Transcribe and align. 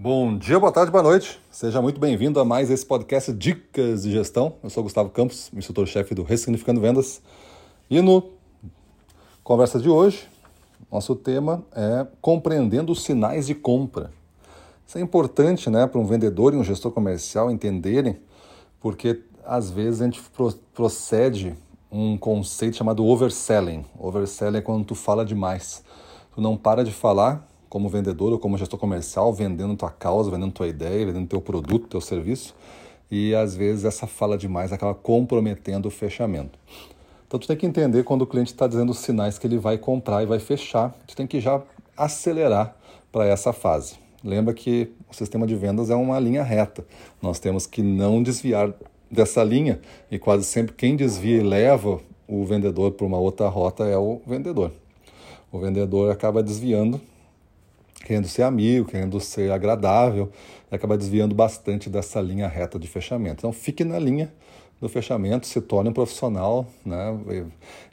Bom 0.00 0.38
dia, 0.38 0.60
boa 0.60 0.70
tarde, 0.70 0.92
boa 0.92 1.02
noite. 1.02 1.40
Seja 1.50 1.82
muito 1.82 1.98
bem-vindo 1.98 2.38
a 2.38 2.44
mais 2.44 2.70
esse 2.70 2.86
podcast 2.86 3.32
Dicas 3.32 4.04
de 4.04 4.12
Gestão. 4.12 4.54
Eu 4.62 4.70
sou 4.70 4.84
Gustavo 4.84 5.10
Campos, 5.10 5.50
instrutor-chefe 5.52 6.14
do 6.14 6.22
Ressignificando 6.22 6.80
Vendas. 6.80 7.20
E 7.90 8.00
no 8.00 8.22
conversa 9.42 9.80
de 9.80 9.88
hoje, 9.88 10.28
nosso 10.88 11.16
tema 11.16 11.64
é 11.72 12.06
compreendendo 12.20 12.92
os 12.92 13.02
sinais 13.02 13.48
de 13.48 13.56
compra. 13.56 14.12
Isso 14.86 14.98
é 14.98 15.00
importante 15.00 15.68
né, 15.68 15.84
para 15.84 16.00
um 16.00 16.06
vendedor 16.06 16.54
e 16.54 16.56
um 16.56 16.62
gestor 16.62 16.92
comercial 16.92 17.50
entenderem, 17.50 18.20
porque 18.78 19.24
às 19.44 19.68
vezes 19.68 20.00
a 20.00 20.04
gente 20.04 20.22
procede 20.72 21.56
um 21.90 22.16
conceito 22.16 22.76
chamado 22.76 23.04
overselling. 23.04 23.84
Overselling 23.98 24.58
é 24.58 24.62
quando 24.62 24.84
tu 24.84 24.94
fala 24.94 25.24
demais. 25.24 25.82
Tu 26.36 26.40
não 26.40 26.56
para 26.56 26.84
de 26.84 26.92
falar 26.92 27.47
como 27.68 27.88
vendedor 27.88 28.32
ou 28.32 28.38
como 28.38 28.56
gestor 28.56 28.78
comercial, 28.78 29.32
vendendo 29.32 29.76
tua 29.76 29.90
causa, 29.90 30.30
vendendo 30.30 30.52
tua 30.52 30.68
ideia, 30.68 31.06
vendendo 31.06 31.26
teu 31.26 31.40
produto, 31.40 31.88
teu 31.88 32.00
serviço, 32.00 32.54
e 33.10 33.34
às 33.34 33.54
vezes 33.54 33.84
essa 33.84 34.06
fala 34.06 34.36
demais 34.36 34.72
acaba 34.72 34.94
comprometendo 34.94 35.86
o 35.86 35.90
fechamento. 35.90 36.58
Então 37.26 37.38
tu 37.38 37.46
tem 37.46 37.56
que 37.56 37.66
entender 37.66 38.04
quando 38.04 38.22
o 38.22 38.26
cliente 38.26 38.52
está 38.52 38.66
dizendo 38.66 38.90
os 38.90 38.98
sinais 38.98 39.38
que 39.38 39.46
ele 39.46 39.58
vai 39.58 39.76
comprar 39.76 40.22
e 40.22 40.26
vai 40.26 40.38
fechar, 40.38 40.96
tu 41.06 41.14
tem 41.14 41.26
que 41.26 41.40
já 41.40 41.62
acelerar 41.96 42.74
para 43.12 43.26
essa 43.26 43.52
fase. 43.52 43.96
Lembra 44.24 44.52
que 44.52 44.90
o 45.10 45.14
sistema 45.14 45.46
de 45.46 45.54
vendas 45.54 45.90
é 45.90 45.94
uma 45.94 46.18
linha 46.18 46.42
reta. 46.42 46.84
Nós 47.22 47.38
temos 47.38 47.66
que 47.66 47.82
não 47.82 48.22
desviar 48.22 48.72
dessa 49.10 49.44
linha 49.44 49.80
e 50.10 50.18
quase 50.18 50.44
sempre 50.44 50.74
quem 50.74 50.96
desvia 50.96 51.38
e 51.38 51.42
leva 51.42 52.00
o 52.26 52.44
vendedor 52.44 52.92
para 52.92 53.06
uma 53.06 53.18
outra 53.18 53.48
rota 53.48 53.84
é 53.84 53.96
o 53.96 54.20
vendedor. 54.26 54.72
O 55.50 55.58
vendedor 55.58 56.10
acaba 56.10 56.42
desviando 56.42 57.00
querendo 58.04 58.28
ser 58.28 58.42
amigo, 58.42 58.86
querendo 58.86 59.20
ser 59.20 59.50
agradável, 59.50 60.30
e 60.70 60.74
acaba 60.74 60.96
desviando 60.96 61.34
bastante 61.34 61.90
dessa 61.90 62.20
linha 62.20 62.48
reta 62.48 62.78
de 62.78 62.86
fechamento. 62.86 63.40
Então, 63.40 63.52
fique 63.52 63.84
na 63.84 63.98
linha 63.98 64.32
do 64.80 64.88
fechamento, 64.88 65.46
se 65.46 65.60
torne 65.60 65.90
um 65.90 65.92
profissional. 65.92 66.66
Né? 66.84 67.44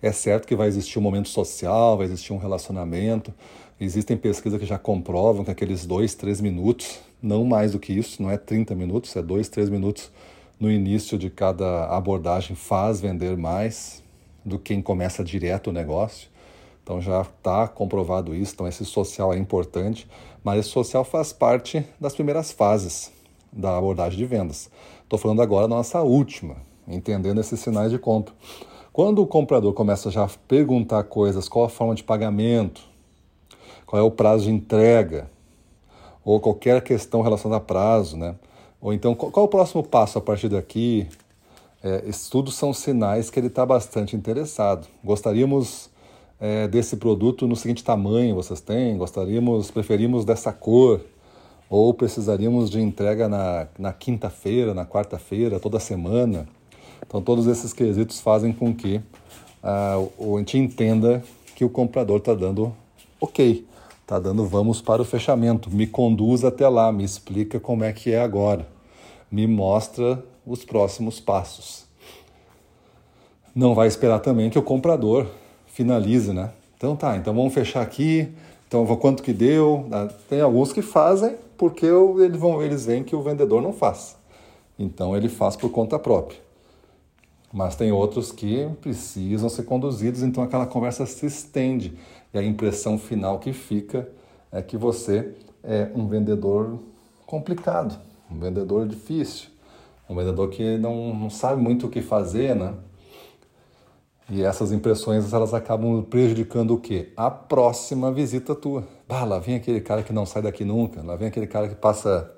É 0.02 0.11
certo 0.11 0.48
que 0.48 0.56
vai 0.56 0.67
existir 0.67 1.00
um 1.00 1.02
momento 1.02 1.30
social, 1.30 1.98
vai 1.98 2.06
existir 2.06 2.31
um 2.33 2.38
relacionamento. 2.38 3.33
Existem 3.80 4.16
pesquisas 4.16 4.59
que 4.59 4.66
já 4.66 4.78
comprovam 4.78 5.44
que 5.44 5.52
aqueles 5.52 5.86
dois, 5.86 6.16
três 6.16 6.39
minutos, 6.39 7.00
não 7.22 7.44
mais 7.44 7.72
do 7.72 7.80
que 7.80 7.92
isso, 7.92 8.22
não 8.22 8.30
é 8.30 8.38
30 8.38 8.76
minutos, 8.76 9.16
é 9.16 9.22
dois, 9.22 9.50
três 9.50 9.70
minutos 9.70 10.11
no 10.59 10.72
início 10.72 11.17
de 11.17 11.30
cada 11.30 11.88
abordagem 11.88 12.56
faz 12.56 13.02
vender 13.02 13.36
mais 13.36 14.02
do 14.45 14.58
que 14.58 14.73
quem 14.73 14.81
começa 14.81 15.23
direto 15.23 15.70
o 15.70 15.73
negócio. 15.73 16.30
Então 16.86 17.02
já 17.02 17.22
está 17.22 17.67
comprovado 17.67 18.36
isso, 18.36 18.53
então 18.53 18.67
esse 18.67 18.86
social 18.86 19.33
é 19.33 19.38
importante, 19.39 20.08
mas 20.44 20.59
esse 20.59 20.69
social 20.69 21.03
faz 21.03 21.33
parte 21.33 21.83
das 22.00 22.14
primeiras 22.14 22.52
fases 22.52 23.11
da 23.52 23.75
abordagem 23.75 24.19
de 24.19 24.25
vendas. 24.27 24.69
Estou 25.02 25.17
falando 25.17 25.42
agora 25.42 25.67
da 25.67 25.73
nossa 25.75 26.03
última, 26.03 26.58
entendendo 26.88 27.42
esses 27.42 27.59
sinais 27.59 27.89
de 27.89 27.97
compra. 27.97 28.36
Quando 28.94 29.19
o 29.19 29.25
comprador 29.25 29.73
começa 29.73 30.11
já 30.11 30.25
a 30.25 30.30
perguntar 30.47 31.05
coisas, 31.05 31.50
qual 31.50 31.66
a 31.66 31.69
forma 31.69 31.95
de 31.95 32.03
pagamento, 32.03 32.83
qual 33.88 33.99
é 33.99 34.05
o 34.05 34.11
prazo 34.11 34.44
de 34.44 34.52
entrega, 34.52 35.27
ou 36.23 36.39
qualquer 36.39 36.83
questão 36.83 37.23
relacionada 37.23 37.58
a 37.58 37.66
prazo, 37.66 38.16
né? 38.16 38.36
Ou 38.80 38.94
então, 38.94 39.16
qual 39.16 39.47
o 39.47 39.49
próximo 39.49 39.81
passo 39.81 40.20
a 40.20 40.22
partir 40.22 40.49
daqui? 40.49 41.08
É, 41.81 42.03
tudo 42.30 42.52
são 42.52 42.72
sinais 42.72 43.31
que 43.31 43.39
ele 43.39 43.47
está 43.47 43.66
bastante 43.66 44.16
interessado. 44.16 44.88
Gostaríamos 45.03 45.89
é, 46.39 46.67
desse 46.67 46.97
produto 46.97 47.47
no 47.47 47.55
seguinte 47.55 47.83
tamanho 47.83 48.36
vocês 48.36 48.61
têm? 48.61 48.97
Gostaríamos, 48.97 49.72
preferimos 49.72 50.25
dessa 50.25 50.52
cor? 50.52 51.02
Ou 51.69 51.94
precisaríamos 51.94 52.69
de 52.69 52.80
entrega 52.80 53.27
na, 53.27 53.67
na 53.77 53.92
quinta-feira, 53.92 54.73
na 54.73 54.86
quarta-feira, 54.86 55.59
toda 55.59 55.80
semana? 55.80 56.47
Então, 57.05 57.22
todos 57.22 57.47
esses 57.47 57.73
quesitos 57.73 58.19
fazem 58.19 58.53
com 58.53 58.73
que 58.73 59.02
ah, 59.64 59.95
a 59.98 60.37
gente 60.39 60.58
entenda 60.58 61.23
que 61.55 61.65
o 61.65 61.70
comprador 61.70 62.17
está 62.17 62.33
dando 62.33 62.76
ok, 63.20 63.65
está 64.02 64.20
dando 64.20 64.45
vamos 64.45 64.81
para 64.81 65.02
o 65.02 65.05
fechamento, 65.05 65.71
me 65.71 65.87
conduz 65.87 66.43
até 66.43 66.67
lá, 66.67 66.92
me 66.92 67.04
explica 67.04 67.60
como 67.60 67.83
é 67.83 67.92
que 67.92 68.11
é 68.11 68.20
agora, 68.20 68.67
me 69.31 69.48
mostra 69.48 70.23
os 70.45 70.64
próximos 70.64 71.20
passos. 71.20 71.86
Não 73.55 73.73
vai 73.73 73.87
esperar 73.87 74.20
também 74.20 74.49
que 74.49 74.60
o 74.60 74.64
comprador 74.64 75.27
finalize, 75.75 76.31
né? 76.31 76.52
Então 76.77 76.95
tá, 76.95 77.17
então 77.17 77.36
vamos 77.36 77.53
fechar 77.53 77.81
aqui. 77.81 78.33
Então 78.67 78.86
quanto 78.95 79.21
que 79.21 79.33
deu? 79.33 79.87
Ah, 79.91 80.08
tem 80.30 80.39
alguns 80.39 80.71
que 80.71 80.81
fazem 80.81 81.36
porque 81.58 81.86
eles 81.86 82.39
vão, 82.39 82.63
eles 82.63 82.86
veem 82.86 83.03
que 83.03 83.15
o 83.15 83.21
vendedor 83.21 83.61
não 83.61 83.73
faz. 83.73 84.15
Então 84.80 85.15
ele 85.15 85.27
faz 85.27 85.58
por 85.58 85.69
conta 85.69 85.99
própria. 85.99 86.39
Mas 87.53 87.75
tem 87.75 87.91
outros 87.91 88.31
que 88.31 88.67
precisam 88.81 89.49
ser 89.49 89.63
conduzidos, 89.63 90.23
então 90.23 90.43
aquela 90.43 90.65
conversa 90.65 91.05
se 91.05 91.25
estende 91.25 91.97
e 92.33 92.37
a 92.37 92.43
impressão 92.43 92.97
final 92.97 93.39
que 93.39 93.53
fica 93.53 94.09
é 94.52 94.61
que 94.61 94.77
você 94.77 95.33
é 95.63 95.89
um 95.93 96.07
vendedor 96.07 96.80
complicado, 97.25 97.99
um 98.31 98.39
vendedor 98.39 98.87
difícil, 98.87 99.49
um 100.09 100.15
vendedor 100.15 100.49
que 100.49 100.77
não, 100.77 101.13
não 101.13 101.30
sabe 101.30 101.61
muito 101.61 101.87
o 101.87 101.89
que 101.89 102.02
fazer, 102.02 102.55
né? 102.55 102.73
E 104.30 104.43
essas 104.43 104.71
impressões 104.71 105.31
elas 105.33 105.53
acabam 105.53 106.02
prejudicando 106.02 106.73
o 106.73 106.80
quê? 106.80 107.13
A 107.15 107.30
próxima 107.30 108.11
visita 108.11 108.55
tua. 108.55 108.83
Bah, 109.08 109.23
lá 109.23 109.37
vem 109.37 109.55
aquele 109.55 109.80
cara 109.80 110.02
que 110.02 110.11
não 110.11 110.25
sai 110.25 110.41
daqui 110.41 110.65
nunca, 110.65 111.03
lá 111.03 111.15
vem 111.15 111.27
aquele 111.27 111.45
cara 111.45 111.67
que 111.67 111.75
passa 111.75 112.31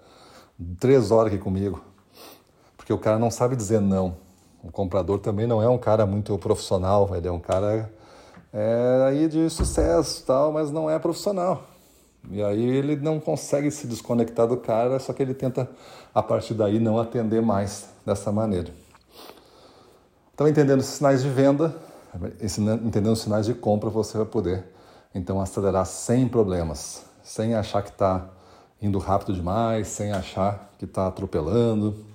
três 0.80 1.12
horas 1.12 1.32
aqui 1.32 1.42
comigo. 1.42 1.82
Porque 2.76 2.92
o 2.92 2.98
cara 2.98 3.18
não 3.18 3.32
sabe 3.32 3.56
dizer 3.56 3.80
não. 3.80 4.18
O 4.62 4.72
comprador 4.72 5.20
também 5.20 5.48
não 5.48 5.62
é 5.62 5.70
um 5.70 5.78
cara 5.78 6.06
muito 6.06 6.38
profissional, 6.38 7.10
ele 7.16 7.28
é 7.28 7.32
um 7.32 7.40
cara 7.40 7.90
é, 8.52 9.06
aí 9.08 9.28
de 9.28 9.50
sucesso 9.50 10.26
tal, 10.26 10.52
mas 10.52 10.72
não 10.72 10.90
é 10.90 11.00
profissional. 11.00 11.64
E 12.30 12.44
aí 12.44 12.62
ele 12.62 12.98
não 12.98 13.20
consegue 13.20 13.72
se 13.72 13.88
desconectar 13.88 14.48
do 14.48 14.58
cara, 14.58 15.00
só 15.00 15.14
que 15.14 15.24
ele 15.24 15.34
tenta 15.34 15.70
a 16.14 16.22
partir 16.22 16.54
daí 16.54 16.80
não 16.80 17.00
atender 17.00 17.42
mais 17.42 17.88
dessa 18.06 18.32
maneira. 18.32 18.74
Então, 20.38 20.48
entendendo 20.48 20.82
os 20.82 20.86
sinais 20.86 21.24
de 21.24 21.30
venda, 21.30 21.76
entendendo 22.86 23.14
os 23.14 23.22
sinais 23.22 23.48
de 23.48 23.56
compra, 23.56 23.90
você 23.90 24.18
vai 24.18 24.28
poder 24.28 24.66
então 25.16 25.42
acelerar 25.42 25.84
sem 25.88 26.28
problemas, 26.28 27.04
sem 27.24 27.56
achar 27.56 27.82
que 27.82 27.90
está 27.90 28.30
indo 28.80 29.00
rápido 29.00 29.34
demais, 29.34 29.88
sem 29.88 30.12
achar 30.12 30.70
que 30.78 30.86
está 30.86 31.08
atropelando. 31.08 32.06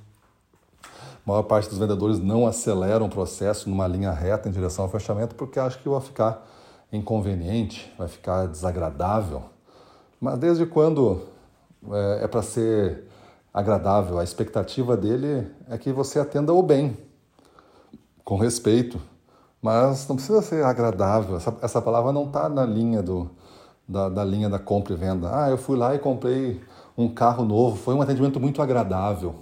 A 0.85 0.89
maior 1.27 1.43
parte 1.43 1.69
dos 1.69 1.79
vendedores 1.79 2.21
não 2.21 2.47
aceleram 2.47 3.07
o 3.07 3.09
processo 3.09 3.69
numa 3.69 3.89
linha 3.89 4.13
reta 4.13 4.49
em 4.49 4.53
direção 4.53 4.85
ao 4.85 4.89
fechamento 4.89 5.35
porque 5.35 5.59
acham 5.59 5.83
que 5.83 5.89
vai 5.89 6.01
ficar 6.01 6.49
inconveniente, 6.93 7.93
vai 7.99 8.07
ficar 8.07 8.47
desagradável. 8.47 9.43
Mas 10.21 10.39
desde 10.39 10.65
quando 10.65 11.23
é, 11.91 12.21
é 12.23 12.29
para 12.29 12.43
ser 12.43 13.03
agradável, 13.53 14.21
a 14.21 14.23
expectativa 14.23 14.97
dele 14.97 15.51
é 15.69 15.77
que 15.77 15.93
você 15.93 16.21
atenda 16.21 16.53
o 16.53 16.63
bem, 16.63 16.97
com 18.25 18.37
respeito, 18.37 19.01
mas 19.61 20.07
não 20.09 20.17
precisa 20.17 20.43
ser 20.43 20.65
agradável. 20.65 21.37
Essa, 21.37 21.57
essa 21.63 21.83
palavra 21.83 22.13
não 22.13 22.25
está 22.25 22.49
na 22.49 22.65
linha 22.65 23.03
do, 23.03 23.31
da, 23.87 24.09
da, 24.09 24.25
linha 24.25 24.49
da 24.49 24.59
compra 24.59 24.93
e 24.93 24.97
venda. 24.97 25.31
Ah, 25.33 25.51
eu 25.51 25.59
fui 25.59 25.77
lá 25.77 25.95
e 25.95 25.99
comprei 25.99 26.61
um 26.97 27.09
carro 27.09 27.45
novo, 27.45 27.77
foi 27.77 27.95
um 27.95 28.03
atendimento 28.03 28.41
muito 28.41 28.61
agradável. 28.61 29.37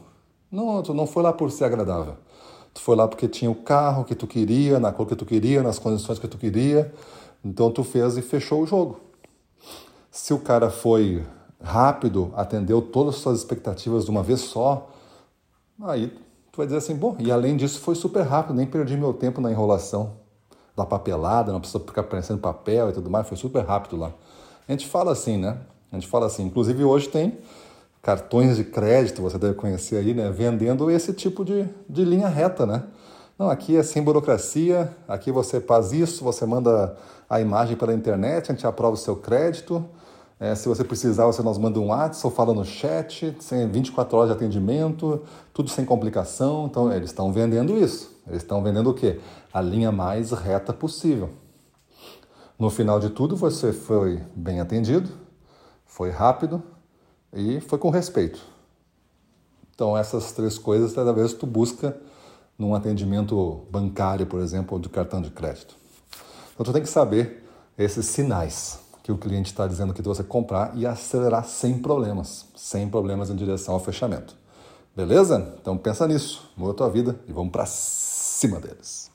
Não, 0.50 0.82
tu 0.82 0.92
não 0.92 1.06
foi 1.06 1.22
lá 1.22 1.32
por 1.32 1.50
ser 1.50 1.64
agradável. 1.64 2.16
Tu 2.74 2.80
foi 2.80 2.96
lá 2.96 3.08
porque 3.08 3.28
tinha 3.28 3.50
o 3.50 3.54
carro 3.54 4.04
que 4.04 4.14
tu 4.14 4.26
queria, 4.26 4.78
na 4.78 4.92
cor 4.92 5.06
que 5.06 5.16
tu 5.16 5.24
queria, 5.24 5.62
nas 5.62 5.78
condições 5.78 6.18
que 6.18 6.28
tu 6.28 6.38
queria. 6.38 6.92
Então 7.44 7.70
tu 7.70 7.82
fez 7.82 8.16
e 8.16 8.22
fechou 8.22 8.62
o 8.62 8.66
jogo. 8.66 9.00
Se 10.10 10.34
o 10.34 10.38
cara 10.38 10.70
foi 10.70 11.24
rápido, 11.62 12.32
atendeu 12.36 12.82
todas 12.82 13.16
as 13.16 13.20
suas 13.20 13.38
expectativas 13.38 14.04
de 14.04 14.10
uma 14.10 14.22
vez 14.22 14.40
só, 14.40 14.88
aí 15.82 16.12
vai 16.60 16.66
dizer 16.66 16.78
assim, 16.78 16.94
bom, 16.94 17.16
e 17.18 17.30
além 17.30 17.56
disso 17.56 17.80
foi 17.80 17.94
super 17.94 18.22
rápido, 18.22 18.54
nem 18.54 18.66
perdi 18.66 18.96
meu 18.96 19.12
tempo 19.12 19.40
na 19.40 19.50
enrolação 19.50 20.12
da 20.76 20.84
papelada, 20.84 21.52
não 21.52 21.60
precisa 21.60 21.82
ficar 21.82 22.02
preenchendo 22.04 22.38
papel 22.38 22.90
e 22.90 22.92
tudo 22.92 23.10
mais, 23.10 23.26
foi 23.26 23.36
super 23.36 23.64
rápido 23.64 23.96
lá. 23.96 24.12
A 24.68 24.72
gente 24.72 24.86
fala 24.86 25.12
assim, 25.12 25.36
né? 25.36 25.58
A 25.90 25.96
gente 25.96 26.06
fala 26.06 26.26
assim, 26.26 26.44
inclusive 26.44 26.84
hoje 26.84 27.08
tem 27.08 27.38
cartões 28.02 28.56
de 28.56 28.64
crédito, 28.64 29.22
você 29.22 29.38
deve 29.38 29.54
conhecer 29.54 29.96
aí, 29.96 30.14
né? 30.14 30.30
Vendendo 30.30 30.90
esse 30.90 31.12
tipo 31.12 31.44
de, 31.44 31.66
de 31.88 32.04
linha 32.04 32.28
reta, 32.28 32.64
né? 32.66 32.84
Não, 33.38 33.50
aqui 33.50 33.76
é 33.76 33.82
sem 33.82 34.02
burocracia, 34.02 34.94
aqui 35.08 35.32
você 35.32 35.60
faz 35.60 35.92
isso, 35.92 36.22
você 36.22 36.44
manda 36.44 36.94
a 37.28 37.40
imagem 37.40 37.76
pela 37.76 37.94
internet, 37.94 38.50
a 38.50 38.54
gente 38.54 38.66
aprova 38.66 38.94
o 38.94 38.98
seu 38.98 39.16
crédito, 39.16 39.84
é, 40.40 40.54
se 40.54 40.66
você 40.66 40.82
precisar, 40.82 41.26
você 41.26 41.42
nos 41.42 41.58
manda 41.58 41.78
um 41.78 41.88
WhatsApp 41.88 42.26
ou 42.26 42.32
fala 42.32 42.54
no 42.54 42.64
chat, 42.64 43.36
sem 43.40 43.68
24 43.68 44.16
horas 44.16 44.30
de 44.30 44.36
atendimento, 44.36 45.22
tudo 45.52 45.68
sem 45.68 45.84
complicação. 45.84 46.64
Então, 46.64 46.90
eles 46.90 47.10
estão 47.10 47.30
vendendo 47.30 47.76
isso. 47.76 48.10
Eles 48.26 48.42
estão 48.42 48.62
vendendo 48.62 48.88
o 48.88 48.94
quê? 48.94 49.20
A 49.52 49.60
linha 49.60 49.92
mais 49.92 50.30
reta 50.32 50.72
possível. 50.72 51.28
No 52.58 52.70
final 52.70 52.98
de 52.98 53.10
tudo, 53.10 53.36
você 53.36 53.70
foi 53.70 54.22
bem 54.34 54.60
atendido, 54.60 55.10
foi 55.84 56.08
rápido 56.08 56.62
e 57.34 57.60
foi 57.60 57.78
com 57.78 57.90
respeito. 57.90 58.40
Então 59.74 59.96
essas 59.96 60.32
três 60.32 60.58
coisas 60.58 60.92
cada 60.92 61.10
vez 61.10 61.32
tu 61.32 61.46
busca 61.46 61.96
num 62.58 62.74
atendimento 62.74 63.66
bancário, 63.70 64.26
por 64.26 64.40
exemplo, 64.40 64.74
ou 64.74 64.78
de 64.78 64.90
cartão 64.90 65.22
de 65.22 65.30
crédito. 65.30 65.74
Então 66.52 66.64
tu 66.64 66.72
tem 66.72 66.82
que 66.82 66.88
saber 66.88 67.46
esses 67.78 68.04
sinais 68.04 68.78
que 69.02 69.12
o 69.12 69.18
cliente 69.18 69.50
está 69.50 69.66
dizendo 69.66 69.92
que 69.94 70.02
você 70.02 70.22
comprar 70.22 70.76
e 70.76 70.86
acelerar 70.86 71.44
sem 71.44 71.78
problemas, 71.78 72.46
sem 72.54 72.88
problemas 72.88 73.30
em 73.30 73.36
direção 73.36 73.74
ao 73.74 73.80
fechamento. 73.80 74.34
Beleza? 74.94 75.54
Então 75.60 75.76
pensa 75.76 76.06
nisso, 76.06 76.50
muda 76.56 76.72
a 76.72 76.74
tua 76.74 76.90
vida 76.90 77.18
e 77.26 77.32
vamos 77.32 77.52
para 77.52 77.64
cima 77.66 78.60
deles. 78.60 79.09